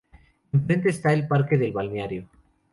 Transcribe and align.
Enfrente 0.51 0.89
está 0.89 1.13
el 1.13 1.27
parque 1.27 1.59
del 1.59 1.73
balneario. 1.73 2.27